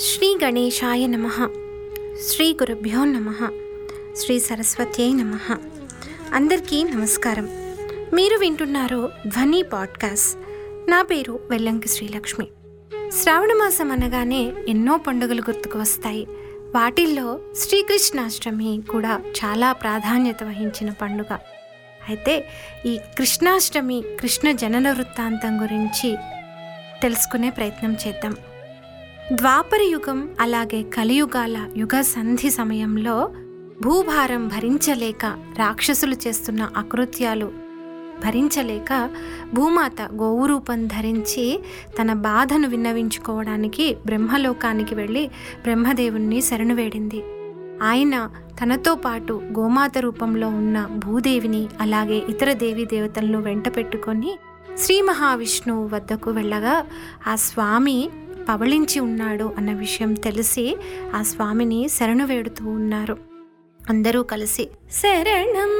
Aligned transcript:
శ్రీ 0.00 0.38
గణేశాయ 0.44 1.06
నమ. 1.06 1.28
శ్రీ 2.28 2.52
గురుభ్యో 2.52 3.04
నమ. 3.04 3.32
శ్రీ 4.16 4.40
సరస్వతి 4.40 5.12
నమ. 5.12 5.38
అందరికీ 6.34 6.84
నమస్కారం. 6.84 7.48
మీరు 8.14 8.38
వింటున్నారు 8.38 9.10
ధ్వని 9.26 9.62
పాడ్కాస్ట్. 9.62 10.38
నా 10.90 11.02
పేరు 11.02 11.40
వెల్లంకి 11.50 11.88
శ్రీలక్ష్మి. 11.88 12.48
శ్రావణ 13.22 13.48
మాసం 13.48 13.92
అనగానే 13.92 14.52
ఎన్నో 14.68 14.96
పండుగలు 14.96 15.40
గుర్తుకు 15.40 15.78
వస్తాయి. 15.78 16.26
వాటిల్లో 16.74 17.40
శ్రీకృష్ణాష్టమి 17.56 18.82
కూడా 18.90 19.20
చాలా 19.44 19.72
ప్రాధాన్యత 19.72 20.44
వహించిన 20.44 20.90
పండుగ. 20.90 21.38
అయితే 22.08 22.48
ఈ 22.86 23.00
కృష్ణాష్టమి 23.18 24.04
కృష్ణ 24.20 24.52
జనన 24.52 24.92
వృత్తాంతం 24.92 25.62
గురించి 25.62 26.16
తెలుసుకునే 27.02 27.50
ప్రయత్నం 27.50 27.96
చేద్దాం. 28.06 28.36
ద్వాపర 29.32 29.80
యుగం 29.82 30.28
అలాగే 30.40 30.82
కలియుగాల 30.82 31.56
యుగ 31.76 32.00
సంధి 32.00 32.50
సమయంలో 32.50 33.14
భూభారం 33.82 34.48
భరించలేక 34.48 35.26
రాక్షసులు 35.58 36.16
చేస్తున్న 36.26 36.70
అకృత్యాలు 36.76 37.48
భరించలేక 38.24 39.10
భూమాత 39.54 40.02
గోవు 40.14 40.46
రూపం 40.46 40.86
ధరించి 40.86 41.60
తన 42.00 42.12
బాధను 42.12 42.68
విన్నవించుకోవడానికి 42.68 43.96
బ్రహ్మలోకానికి 44.06 44.94
వెళ్ళి 44.94 45.30
బ్రహ్మదేవుణ్ణి 45.62 46.40
శరణు 46.40 46.74
వేడింది. 46.74 47.22
ఆయన 47.82 48.30
తనతో 48.60 48.94
పాటు 48.94 49.32
గోమాత 49.58 49.98
రూపంలో 49.98 50.48
ఉన్న 50.48 50.86
భూదేవిని 51.04 51.68
అలాగే 51.80 52.18
ఇతర 52.28 52.52
దేవీ 52.52 52.84
దేవతలను 52.84 53.40
వెంట 53.40 53.68
పెట్టుకొని 53.76 54.32
శ్రీ 54.78 55.00
మహావిష్ణువు 55.00 55.88
వద్దకు 55.88 56.30
వెళ్ళగా 56.30 56.84
ఆ 57.26 57.34
స్వామి 57.34 58.10
పవళించి 58.48 59.00
ఉన్నాడు 59.00 59.54
అన్న 59.58 59.72
విషయం 59.72 60.14
తెలిసి 60.14 60.76
ఆ 61.14 61.22
స్వామిని 61.22 61.88
శరణు 61.88 62.26
వేడుతూ 62.26 62.68
ఉన్నారు. 62.68 63.16
అందరూ 63.90 64.22
కలిసి 64.22 64.68
శరణం 64.90 65.70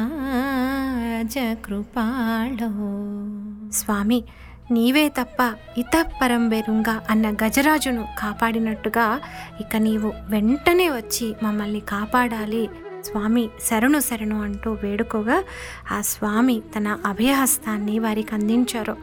స్వామి 3.71 4.23
నీవే 4.71 5.11
తప్ప 5.17 5.53
ఇతపరం 5.77 6.49
బెరుంగా 6.49 7.01
అన్న 7.09 7.35
గజరాజును 7.43 8.05
కాపాడినట్టుగా 8.19 9.19
ఇక 9.61 9.77
నీవు 9.77 10.13
వెంటనే 10.29 10.89
వచ్చి 10.89 11.35
మమ్మల్ని 11.43 11.81
కాపాడాలి 11.91 12.69
స్వామి 13.07 13.49
శరణు 13.69 13.99
శరణు 13.99 14.37
అంటూ 14.41 14.71
వేడుకోగా 14.83 15.43
ఆ 15.91 16.01
స్వామి 16.01 16.61
తన 16.75 16.87
అభయహస్తాన్ని 17.05 17.99
వారికి 17.99 18.35
అందించారు. 18.35 18.95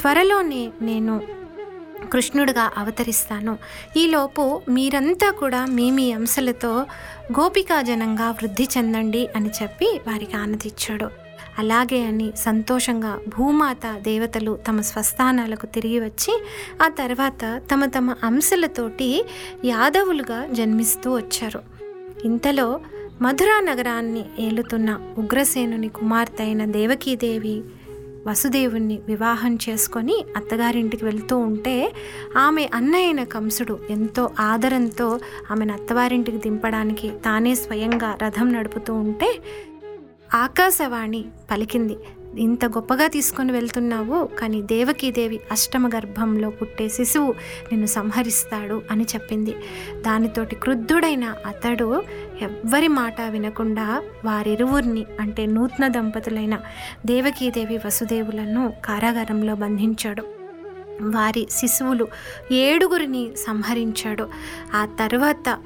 త్వరలోనే 0.00 0.62
నేను 0.82 1.14
కృష్ణుడిగా 2.12 2.64
అవతరిస్తాను. 2.76 3.58
ఈలోపు 3.96 4.44
మీరంతా 4.68 5.30
కూడా 5.30 5.66
మీ 5.66 5.90
మీ 5.90 6.12
అంశలతో 6.12 6.72
గోపికాజనంగా 7.40 8.30
వృద్ధి 8.30 8.68
చెందండి 8.78 9.28
అని 9.36 9.50
చెప్పి 9.62 10.00
వారికి 10.08 10.36
ఆనతిచ్చాడు 10.36 11.08
అలాగే 11.58 12.04
అని 12.04 12.32
సంతోషంగా 12.36 13.18
భూమాత 13.28 13.86
దేవతలు 14.02 14.52
తమ 14.68 14.80
స్వస్థానాలకు 14.80 15.66
తిరిగి 15.66 15.98
వచ్చి 16.00 16.32
ఆ 16.82 16.88
తర్వాత 16.88 17.62
తమ 17.72 17.84
తమ 17.84 18.14
అంశలతోటి 18.24 19.10
యాదవులుగా 19.64 20.38
జన్మిస్తూ 20.52 21.08
వచ్చారు. 21.16 21.60
ఇంతలో 22.24 22.68
మధురా 23.22 23.56
నగరాన్ని 23.60 24.22
ఏలుతున్న 24.38 24.90
ఉగ్రసేనుని 25.18 25.88
కుమార్తె 25.90 26.42
అయిన 26.42 26.62
దేవకీదేవి 26.70 27.56
వసుదేవుణ్ణి 28.26 28.96
వివాహం 29.06 29.52
చేసుకొని 29.64 30.16
అత్తగారింటికి 30.36 31.04
వెళ్తూ 31.04 31.36
ఉంటే 31.46 31.74
ఆమె 32.38 32.64
అన్నయ్యన 32.74 33.22
కంసుడు 33.26 33.76
ఎంతో 33.90 34.24
ఆదరంతో 34.40 35.08
ఆమెను 35.50 35.72
అత్తవారింటికి 35.72 36.38
దింపడానికి 36.38 37.10
తానే 37.24 37.54
స్వయంగా 37.54 38.10
రథం 38.22 38.48
నడుపుతూ 38.52 38.94
ఉంటే 39.00 39.30
ఆకాశవాణి 40.42 41.22
పలికింది 41.50 41.96
ఇంత 42.38 42.64
గొప్పగా 42.64 43.06
తీసుకొని 43.06 43.52
వెళ్తున్నావు 43.52 44.26
కానీ 44.26 44.62
దేవకీదేవి 44.62 45.40
అష్టమ 45.50 45.88
గర్భంలో 45.88 46.50
పుట్టే 46.50 46.88
శిశువు 46.88 47.32
నిన్ను 47.72 47.86
సంహరిస్తాడు 47.86 48.82
అని 48.90 49.04
చెప్పింది. 49.04 49.54
దానితోటి 50.00 50.56
క్రుద్ధుడైన 50.56 51.34
అతడు 51.46 52.02
ఎవ్వరి 52.42 52.88
మాట 52.88 53.20
వినకుండా 53.20 54.02
వారిరువురిని 54.24 55.06
అంటే 55.20 55.46
నూతన 55.46 55.88
దంపతులైన 55.88 56.58
దేవకీదేవి 57.06 57.76
వసుదేవులను 57.76 58.72
కారాగారంలో 58.84 59.54
బంధించాడు. 59.54 60.22
వారి 61.02 61.48
శిశువులు 61.50 62.08
ఏడుగురిని 62.52 63.30
సంహరించాడు. 63.36 64.28
ఆ 64.74 64.86
తర్వాత 64.86 65.58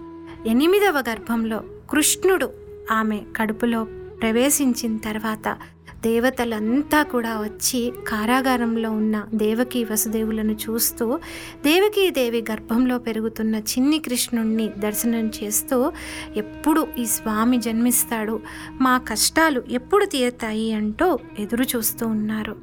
ఎనిమిదవ 0.47 1.04
గర్భంలో 1.10 1.62
కృష్ణుడు 1.91 2.53
ఆమె 2.93 3.21
కడుపులో 3.37 3.84
ప్రవేశించిన 4.22 4.97
తర్వాత 4.97 5.56
దేవతలంతా 6.03 7.03
కూడా 7.03 7.41
వచ్చి 7.41 7.93
కారాగారంలో 8.09 8.91
ఉన్న 8.91 9.25
దేవకి 9.34 9.84
వసుదేవులను 9.84 10.53
చూస్తూ 10.53 11.19
దేవకీదేవి 11.65 12.45
గర్భంలో 12.51 12.99
పెరుగుతున్న 12.99 13.57
చిన్ని 13.57 13.99
కృష్ణుణ్ణి 13.99 14.71
దర్శనం 14.79 15.33
చేస్తూ 15.45 15.93
ఎప్పుడు 16.37 16.89
ఈ 16.99 17.07
స్వామి 17.07 17.57
జన్మిస్తాడు? 17.59 18.41
మా 18.81 18.99
కష్టాలు 18.99 19.62
ఎప్పుడు 19.71 20.05
తీరుతాయి 20.05 20.73
అంటూ 20.73 21.19
ఎదురు 21.39 21.65
చూస్తూ 21.77 22.07
ఉన్నారు. 22.07 22.57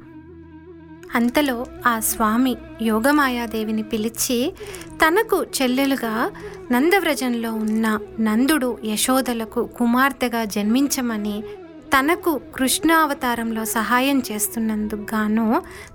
అంతలో 1.14 1.66
ఆ 1.86 1.98
స్వామి 1.98 2.56
యోగమాయాదేవిని 2.82 3.82
పిలిచి 3.82 4.52
తనకు 4.90 5.46
చెల్లెలుగా 5.62 6.30
నందవ్రజంలో 6.72 7.52
ఉన్న 7.52 7.98
నందుడు 8.20 8.78
యశోదలకు 8.84 9.64
కుమార్తెగా 9.64 10.44
జన్మించమని 10.44 11.44
తనకు 11.94 12.30
కృష్ణావతారంలో 12.54 13.64
సహాయం 13.72 14.18
చేస్తున్నందుకు 14.28 15.04
గాను 15.12 15.44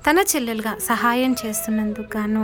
తన 0.05 0.23
చెల్లెలుగా 0.29 0.73
సహాయం 0.85 1.31
చేస్తున్నందుకు 1.41 2.11
గాను 2.13 2.43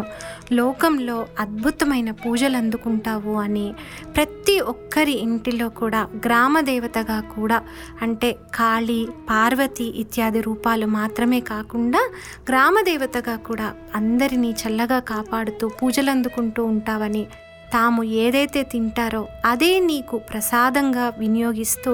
లోకంలో 0.52 1.16
అద్భుతమైన 1.40 2.10
పూజలు 2.24 2.58
అందుకుంటావు 2.58 3.36
అని 3.36 3.68
ప్రతి 4.16 4.56
ఒక్కరి 4.68 5.16
ఇంటిలో 5.22 5.70
కూడా 5.76 6.02
గ్రామ 6.26 6.62
దేవతగా 6.62 7.20
కూడా 7.36 7.60
అంటే 8.02 8.32
కాళీ 8.56 9.00
పార్వతి 9.30 9.88
ఇత్యాది 10.00 10.42
రూపాలు 10.42 10.90
మాత్రమే 10.96 11.42
కాకుండా 11.46 12.04
గ్రామ 12.50 12.76
దేవతగా 12.86 13.38
కూడా 13.46 13.70
అందరినీ 13.96 14.52
చల్లగా 14.62 15.02
కాపాడుతూ 15.08 15.68
పూజలు 15.80 16.12
అందుకుంటూ 16.12 16.64
ఉంటావని 16.68 17.26
తాము 17.76 18.02
ఏదైతే 18.24 18.64
తింటారో 18.64 19.22
అదే 19.46 19.72
నీకు 19.80 20.18
ప్రసాదంగా 20.30 21.06
వినియోగిస్తూ 21.20 21.92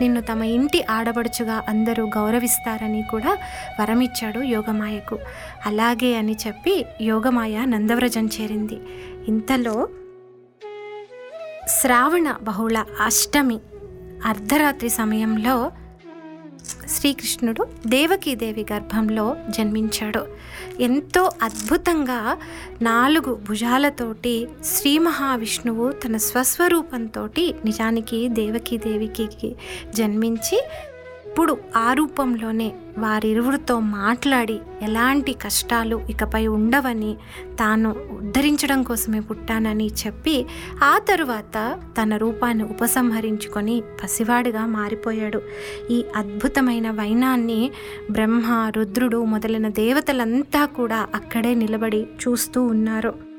నిన్ను 0.00 0.20
తమ 0.20 0.42
ఇంటి 0.56 0.80
ఆడబడుచుగా 0.90 1.56
అందరూ 1.68 2.04
గౌరవిస్తారని 2.16 3.02
కూడా 3.10 3.32
వరమిచ్చాడు 3.80 4.40
యోగమాయకు. 4.54 5.18
అలాగే 5.66 6.10
అని 6.14 6.36
చెప్పి 6.46 6.74
యోగమాయ 7.00 7.64
నందవ్రజం 7.64 8.26
చేరింది. 8.26 8.78
ఇంతలో 9.28 9.76
శ్రావణ 11.80 12.28
బహుళ 12.42 12.76
అష్టమి 13.04 13.58
అర్ధరాత్రి 14.26 14.88
సమయంలో 14.90 15.54
శ్రీకృష్ణుడు 16.88 17.66
దేవకీదేవి 17.86 18.66
గర్భంలో 18.72 19.36
జన్మించాడు. 19.50 20.26
ఎంతో 20.80 21.30
అద్భుతంగా 21.42 22.36
నాలుగు 22.82 23.34
భుజాలతోటి 23.34 24.48
శ్రీ 24.64 24.98
మహావిష్ణువు 24.98 25.92
తన 25.92 26.16
స్వస్వరూపంతో 26.16 27.28
నిజానికి 27.64 28.28
దేవకీదేవికి 28.28 29.56
జన్మించి 29.94 30.62
ఇప్పుడు 31.32 31.56
ఆ 31.76 31.92
రూపంలోనే 31.92 32.72
వారిరువురితో 32.98 33.80
మాట్లాడి 33.80 34.60
ఎలాంటి 34.82 35.32
కష్టాలు 35.32 36.00
ఇకపై 36.10 36.46
ఉండవని 36.46 37.16
తాను 37.58 37.90
ఉద్ధరించడం 38.10 38.82
కోసమే 38.82 39.20
పుట్టానని 39.20 39.86
చెప్పి 39.86 40.46
ఆ 40.84 40.98
తరువాత 40.98 41.78
తన 42.02 42.16
రూపాన్ని 42.16 42.64
ఉపసంహరించుకొని 42.64 43.82
పసివాడిగా 44.04 44.66
మారిపోయాడు. 44.66 45.42
ఈ 45.90 46.04
అద్భుతమైన 46.16 46.90
వైనాన్ని 46.90 47.70
బ్రహ్మ 48.10 48.72
రుద్రుడు 48.76 49.24
మొదలైన 49.24 49.68
దేవతలంతా 49.68 50.64
కూడా 50.64 51.06
అక్కడే 51.14 51.54
నిలబడి 51.54 52.06
చూస్తూ 52.22 52.62
ఉన్నారు. 52.62 53.32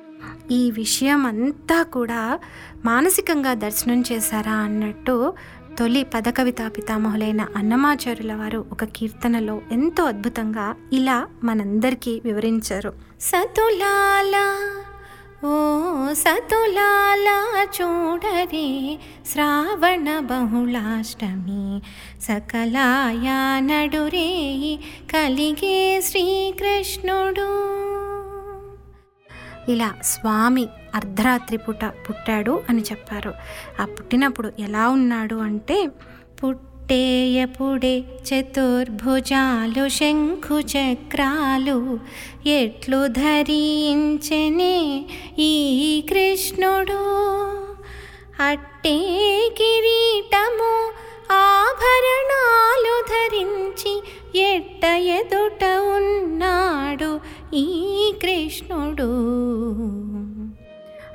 ఈ 0.52 0.72
విషయం 0.72 1.26
అంతా 1.26 1.84
కూడా 1.84 2.40
మానసికంగా 2.86 3.54
దర్శనం 3.54 4.04
చేశారా 4.12 4.54
అన్నట్టు 4.54 5.34
తొలి 5.80 6.04
పదకవితా 6.04 6.68
పితామహులైన 6.68 7.48
అన్నమాచారుల 7.56 8.34
వారు 8.34 8.66
ఒక 8.72 8.84
కీర్తనలో 8.84 9.62
ఎంతో 9.72 10.04
అద్భుతంగా 10.04 10.76
ఇలా 10.94 11.28
మనందరికీ 11.44 12.22
వివరించారు. 12.26 12.94
సతులాల 13.22 14.36
ఓ 15.46 15.54
సతులాల 16.14 17.56
చూడరే 17.82 19.00
శ్రావణ 19.32 20.20
బహుళాష్టమి 20.20 21.82
సకలాయా 22.22 23.60
నడురే 23.60 24.80
కలిగే 25.14 26.02
శ్రీకృష్ణుడు. 26.02 27.50
ఇలా 29.70 29.94
స్వామి 30.04 30.68
అర్ధరాత్రి 30.96 31.58
పూట 31.58 31.86
పుట్టాడు 31.86 32.64
అని 32.70 32.82
చెప్పారు. 32.82 33.34
ఆ 33.82 33.86
పుట్టినప్పుడు 33.86 34.54
ఎలా 34.60 34.90
ఉన్నాడు 34.90 35.36
అంటే 35.36 35.88
పుట్టేయపుడే 36.44 38.00
చతుర్భుజాలు 38.00 39.90
శంఖు 39.90 40.60
చక్రాలు 40.60 42.00
ఎట్లు 42.46 43.08
ధరించనే 43.08 45.06
ఈ 45.40 45.54
కృష్ణుడు 46.10 47.04
అట్టే 48.44 48.98
కిరీట 49.58 50.33
ఈ 57.54 58.14
కృష్ణుడు. 58.22 59.10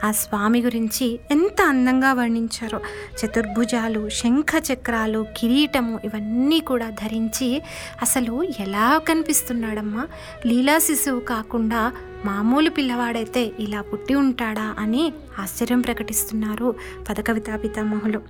ఆ 0.06 0.10
స్వామి 0.10 0.62
గురించి 0.62 1.20
ఎంత 1.30 1.62
అందంగా 1.62 2.12
వర్ణించారో. 2.12 2.80
చతుర్భుజాలు 3.24 4.08
శంఖ 4.08 4.46
చక్రాలు 4.72 5.26
కిరీటము 5.36 5.98
ఇవన్నీ 6.04 6.60
కూడా 6.60 6.90
ధరించి 6.90 7.62
అసలు 8.02 8.42
ఎలా 8.60 8.98
కనిపిస్తున్నాడమ్మా? 8.98 10.08
లీలా 10.46 10.78
శిశువు 10.78 11.20
కాకుండా 11.20 11.92
మామూలు 12.24 12.70
పిల్లవాడైతే 12.70 13.52
ఇలా 13.58 13.80
పుట్టి 13.80 14.14
ఉంటాడా 14.14 14.76
అని 14.78 15.12
ఆశ్చర్యం 15.38 15.80
ప్రకటిస్తున్నారు 15.80 16.74
పదకవితా 17.08 17.56
పితామహులు 17.56 18.22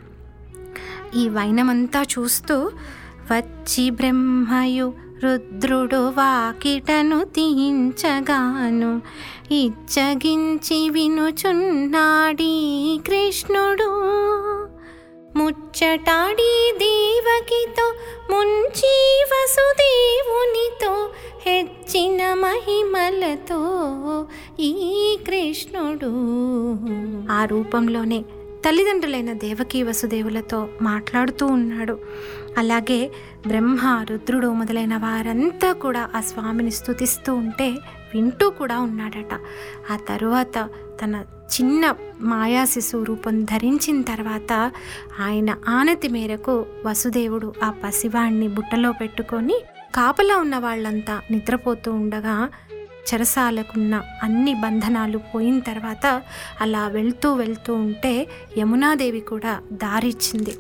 ఈ 1.17 1.29
వైనమంతా 1.29 2.03
చూస్తూ 2.03 2.71
వచ్చి 3.33 3.91
బ్రహ్మయు 3.91 5.08
రుద్రుడు 5.25 6.09
వాకిటను 6.09 7.25
తీయించగాను 7.25 9.03
ఇచ్చగించి 9.55 10.91
వినుచున్నాడీ 10.91 12.55
కృష్ణుడు. 13.07 13.89
ముచ్చటాడి 15.39 16.73
దేవకితో 16.79 17.93
ముంచి 18.31 19.25
వసుదేవునితో 19.33 21.09
హెచ్చిన 21.47 22.35
మహిమలతో 22.35 23.61
ఈ 24.61 25.19
కృష్ణుడు. 25.27 26.13
ఆ 27.33 27.45
రూపంలోనే 27.45 28.25
తల్లిదండ్రులైన 28.65 29.33
దేవకీ 29.33 29.83
వసుదేవులతో 29.83 30.69
మాట్లాడుతూ 30.83 31.47
ఉన్నాడు. 31.47 31.99
అలాగే 32.59 33.01
బ్రహ్మ 33.47 33.81
రుద్రుడు 34.11 34.49
మొదలైన 34.53 34.97
వారంతా 34.97 35.73
కూడా 35.73 36.03
ఆ 36.15 36.21
స్వామిని 36.21 36.71
స్థుతిస్తూ 36.71 37.35
ఉంటే 37.35 37.69
వింటూ 38.15 38.47
కూడా 38.51 38.77
ఉన్నాడట. 38.81 39.33
ఆ 39.93 39.97
తరువాత 40.09 40.59
తన 41.01 41.15
చిన్న 41.55 41.83
మాయా 42.21 42.63
శిశువు 42.65 43.05
రూపం 43.05 43.35
ధరించిన 43.45 43.99
తర్వాత 44.03 44.53
ఆయన 45.21 45.51
ఆనతి 45.69 46.09
మేరకు 46.09 46.55
వసుదేవుడు 46.87 47.53
ఆ 47.63 47.69
పసివాణ్ణి 47.85 48.49
బుట్టలో 48.49 48.93
పెట్టుకొని 48.93 49.59
కాపలా 49.95 50.37
ఉన్న 50.37 50.57
వాళ్ళంతా 50.59 51.15
నిద్రపోతూ 51.31 51.93
ఉండగా 51.93 52.37
చెరసాలకున్న 53.09 53.95
అన్ని 54.23 54.55
బంధనాలు 54.55 55.19
పోయిన 55.35 55.59
తర్వాత 55.61 56.07
అలా 56.61 56.83
వెళ్తూ 56.89 57.29
వెళ్తూ 57.35 57.75
ఉంటే 57.85 58.15
యమునాదేవి 58.59 59.21
కూడా 59.21 59.53
దారిచ్చింది. 59.73 60.55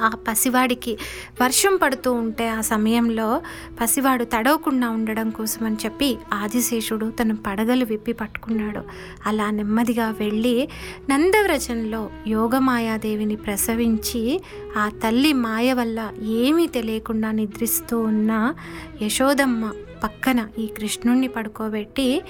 ఆ 0.00 0.08
పసివాడికి 0.08 0.98
వర్షం 1.42 1.76
పడుతూ 1.76 2.12
ఉంటే 2.12 2.48
ఆ 2.48 2.60
సమయంలో 2.60 3.42
పసివాడు 3.80 4.24
తడవకుండా 4.24 4.90
ఉండడం 4.90 5.30
కోసం 5.30 5.66
అని 5.66 5.76
చెప్పి 5.84 6.18
ఆదిశేషుడు 6.32 7.06
తన 7.06 7.32
పడగలు 7.32 7.84
విప్పి 7.84 8.12
పట్టుకున్నాడు. 8.12 8.80
అలా 9.26 9.50
నెమ్మదిగా 9.50 10.10
వెళ్ళి 10.10 10.68
నందవ్రజంలో 11.10 12.10
యోగమాయాదేవిని 12.26 13.36
ప్రసవించి 13.36 14.40
ఆ 14.76 14.88
తల్లి 14.88 15.32
మాయ 15.32 15.72
వల్ల 15.72 16.12
ఏమీ 16.22 16.66
తెలియకుండా 16.66 17.30
నిద్రిస్తూ 17.30 18.00
ఉన్న 18.00 18.54
యశోదమ్మ 19.02 19.72
పక్కన 20.04 20.48
ఈ 20.58 20.66
కృష్ణుణ్ణి 20.66 21.28
పడుకోబెట్టి 21.28 22.22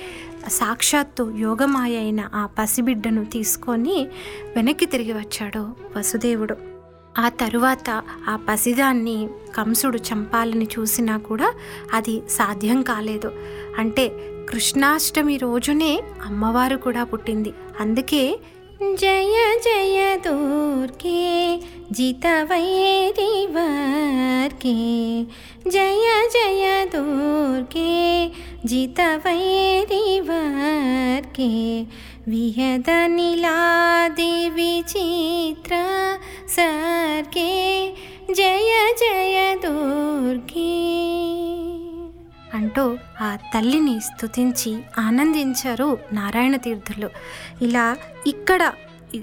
సాక్షాత్తు 0.49 1.35
యోగమాయ 1.39 1.97
అయిన 1.97 2.29
ఆ 2.35 2.47
పసిబిడ్డను 2.47 3.25
తీసుకొని 3.25 4.09
వెనక్కి 4.57 4.87
తిరిగి 4.87 5.13
వచ్చాడు 5.13 5.69
వసుదేవుడు. 5.97 6.76
ఆ 7.19 7.29
తరువాత 7.29 8.03
ఆ 8.29 8.39
పసిదాన్ని 8.49 9.29
కంసుడు 9.57 9.99
చంపాలని 9.99 10.69
చూసినా 10.79 11.17
కూడా 11.17 11.55
అది 11.95 12.23
సాధ్యం 12.31 12.83
కాలేదు. 12.83 13.33
అంటే 13.79 14.13
కృష్ణాష్టమి 14.51 15.37
రోజునే 15.37 16.03
అమ్మవారు 16.27 16.77
కూడా 16.77 17.05
పుట్టింది. 17.05 17.53
అందుకే 17.81 18.39
జయ 18.95 19.59
జయ 19.65 20.19
దుర్గే 20.27 21.61
జితవైరి 21.93 23.47
వర్గే 23.47 24.75
జయ 25.69 26.29
జయ 26.35 26.87
దుర్గే 26.97 28.31
జితవైరి 28.67 30.21
వార్కే 30.21 31.87
విహద 32.29 32.91
నిలాది 33.07 34.49
విచిత్ర 34.49 35.75
సర్గే 36.49 37.53
జయ 38.31 38.73
జయ 39.03 39.37
దుర్గే 39.55 40.73
అంటూ 42.55 42.99
ఆ 43.21 43.37
తల్లిని 43.55 44.01
స్తుతించి 44.01 44.73
ఆనందించారు 44.99 45.99
నారాయణ 46.13 46.57
తీర్థులు. 46.57 47.09
ఇలా 47.63 47.97
ఇక్కడ 48.27 48.73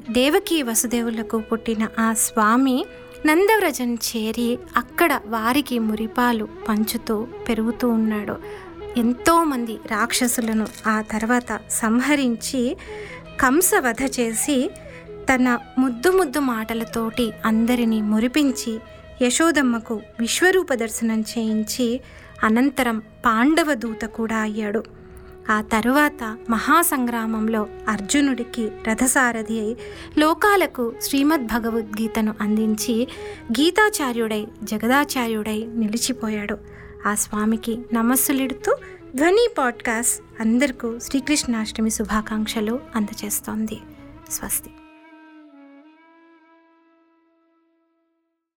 దేవకి 0.10 0.63
వసుదేవులకు 0.63 1.38
పుట్టిన 1.39 1.88
ఆ 2.00 2.13
స్వామి 2.13 2.86
నందవ్రజం 3.25 3.95
చేరి 3.95 4.57
అక్కడ 4.77 5.19
వారికి 5.25 5.79
మురిపాలు 5.79 6.48
పంచుతూ 6.69 7.27
పెరుగుతూ 7.50 7.89
ఉన్నాడు. 7.89 8.62
ఎంతోమంది 8.97 9.75
రాక్షసులను 9.75 10.67
ఆ 10.88 11.01
తర్వాత 11.01 11.59
సంహరించి 11.69 12.77
కంసవధ 13.39 14.03
చేసి 14.19 14.71
తన 15.33 15.59
ముద్దు 15.77 16.09
ముద్దు 16.09 16.39
మాటలతోటి 16.39 17.31
అందరినీ 17.45 18.01
మురిపించి 18.01 18.79
యశోదమ్మకు 19.21 20.01
విశ్వరూప 20.19 20.73
దర్శనం 20.73 21.21
చేయించి 21.21 22.01
అనంతరం 22.43 23.01
పాండవ 23.25 23.73
దూత 23.73 24.05
కూడా 24.05 24.35
అయ్యాడు. 24.35 24.83
ఆ 25.50 25.62
తరువాత 25.62 26.38
మహాసంగ్రామంలో 26.50 27.67
అర్జునుడికి 27.88 28.71
రథసారథి 28.88 29.59
అయి 29.59 29.77
లోకాలకు 30.17 30.93
శ్రీమద్ 31.01 31.47
భగవద్గీతను 31.47 32.35
అందించి 32.41 33.07
గీతాచార్యుడై 33.45 34.47
జగదాచార్యుడై 34.63 35.65
నిలిచిపోయాడు. 35.65 36.82
ఆ 37.05 37.15
స్వామికి 37.15 37.79
నమస్సులిడుతూ 37.93 38.75
ధ్వని 39.15 39.48
పాడ్కాస్ట్ 39.57 40.41
అందరికీ 40.41 41.00
శ్రీకృష్ణాష్టమి 41.00 41.89
శుభాకాంక్షలు 41.89 42.79
అందజేస్తోంది. 42.95 43.79
స్వస్తి. 44.31 44.69